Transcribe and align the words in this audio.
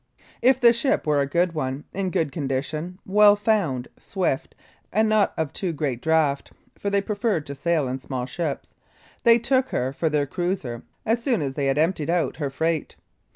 If 0.41 0.59
the 0.59 0.73
ship 0.73 1.05
were 1.05 1.21
a 1.21 1.27
good 1.29 1.53
one, 1.53 1.83
in 1.93 2.09
good 2.09 2.31
condition, 2.31 2.97
well 3.05 3.35
found, 3.35 3.87
swift, 3.99 4.55
and 4.91 5.07
not 5.07 5.31
of 5.37 5.53
too 5.53 5.73
great 5.73 6.01
draught 6.01 6.51
(for 6.75 6.89
they 6.89 7.01
preferred 7.01 7.45
to 7.45 7.53
sail 7.53 7.87
in 7.87 7.99
small 7.99 8.25
ships), 8.25 8.73
they 9.21 9.37
took 9.37 9.69
her 9.69 9.93
for 9.93 10.09
their 10.09 10.25
cruiser 10.25 10.81
as 11.05 11.21
soon 11.21 11.43
as 11.43 11.53
they 11.53 11.67
had 11.67 11.77
emptied 11.77 12.09
out 12.09 12.37
her 12.37 12.49
freight. 12.49 12.95